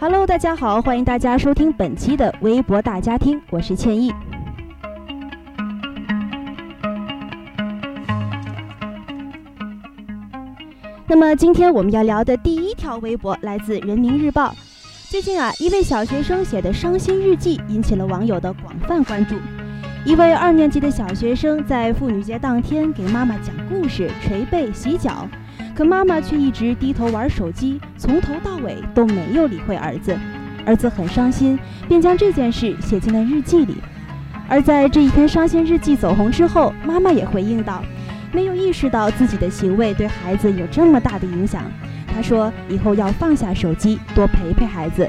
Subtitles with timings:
[0.00, 4.14] Hello，大家好，欢迎大家收听本期的微博大家庭，我是倩意。
[11.08, 14.54] 那么今天我们要聊的第一条微博来自人民日报。
[15.08, 19.34] 最近啊，一位小学生写的伤心日记引起了网友的广泛关注。
[20.04, 25.28] 一位二年级的小学生在妇女节当天给妈妈讲故事、捶背、洗脚，
[25.78, 30.12] 可妈妈却一直低头玩手机，从头到尾都没有理会儿子。
[30.66, 33.76] 儿子很伤心，便将这件事写进了日记里。
[34.48, 37.80] 而在这一篇伤心日记走红之后，妈妈也回应道。
[38.32, 41.62] 没有意识到自己的行为对孩子有这么大的影响，
[42.12, 45.06] 她说：“以后要放下手机，多陪陪孩子。”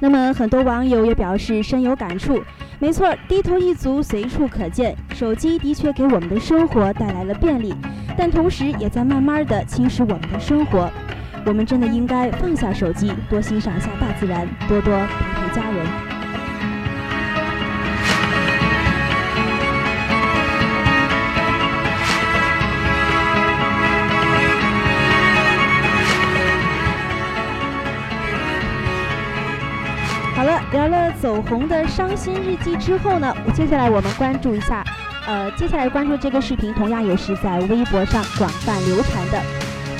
[0.00, 2.42] 那么，很多网友也表示深有感触。
[2.78, 7.74] 没错，低头一族随处可见，手机的确给我们的生活带来了便利，
[8.16, 10.90] 但同时也在慢慢的侵蚀我们的生活。
[11.44, 16.09] 我们真的应该放下手机，多欣赏一下大自然，多多陪陪家人。
[31.20, 34.82] 走红的伤心日记之后呢，接下来我们关注一下，
[35.26, 39.38] 呃，接下来关注这个视频，同样也是在微博上广泛流传的。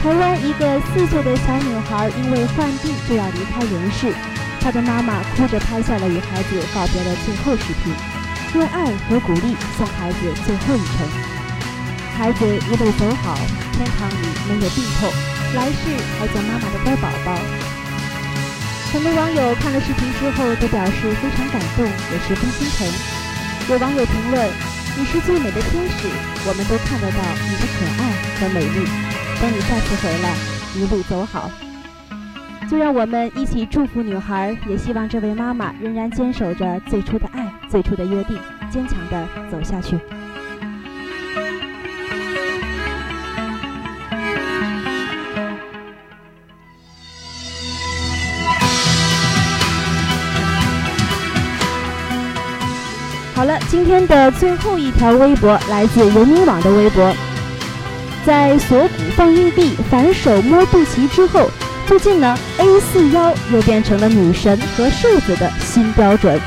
[0.00, 4.14] 台湾一个四岁的小女孩因为患病就要离开人世，
[4.62, 7.92] 她的妈妈哭着拍下了与孩子告别的最后视频，
[8.54, 11.06] 用爱和鼓励送孩子最后一程。
[12.16, 13.36] 孩子一路走好，
[13.76, 15.10] 天堂里没有病痛，
[15.54, 15.84] 来世
[16.18, 17.79] 还做妈妈的乖宝宝。
[18.92, 22.84] 很多网友看了视频之后都表示非常感动，也十分心疼。
[23.70, 24.50] 有网友评论
[24.98, 26.08] ：“你是最美的天使，
[26.44, 28.84] 我们都看得到你的可爱和美丽。”
[29.40, 30.34] 等你再次回来，
[30.74, 31.48] 一路走好。
[32.68, 38.36] 就让我们一起祝福女孩，也希望这位妈妈仍然坚守着最初的爱、最初的约定，
[38.72, 39.96] 坚强的走下去。
[53.40, 57.10] 好了，今天的最后一条微博来自人民网的微博。
[58.22, 61.50] 在锁骨放硬币、反手摸肚脐之后，
[61.86, 66.38] 最近呢，A 四腰又变成了女神和瘦子的新标准。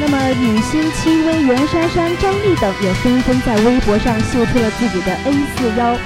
[0.00, 5.98] 那么，女星戚薇、袁姗姗、张丽等也纷纷在微博上秀出了自己的 A 四腰。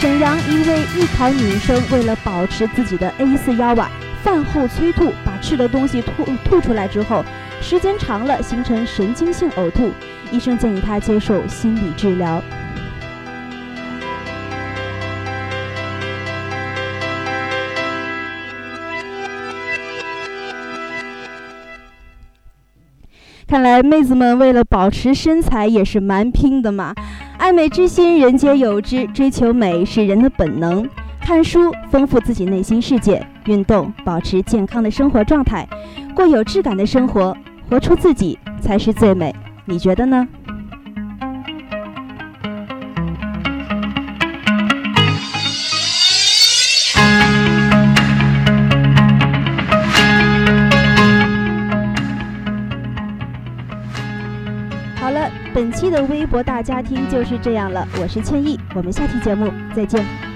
[0.00, 3.90] 沈阳一位艺考女生为了保持自己的 A 四腰啊。
[4.22, 7.22] 饭后催吐，把吃的东西吐吐出来之后，
[7.60, 9.90] 时间长了形成神经性呕吐，
[10.30, 12.42] 医生建议她接受心理治疗。
[23.46, 26.94] 看来妹子们为了保持身材也是蛮拼的嘛，
[27.40, 30.86] 爱美之心人皆有之，追求美是人的本能。
[31.22, 35.64] 看书，丰富自己内心世界；运动，保持健康的生活状态；
[36.14, 37.34] 过有质感的生活，
[37.70, 39.34] 活出自己才是最美。
[39.64, 40.28] 你觉得呢？
[55.60, 57.86] 本期的微博大家庭就是这样了。
[58.00, 60.29] 我是倩意，我们下期节目再见。